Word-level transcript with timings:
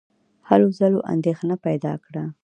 هلو 0.49 0.67
ځلو 0.79 0.99
اندېښنه 1.13 1.55
پیدا 1.65 1.93
کړه. 2.05 2.23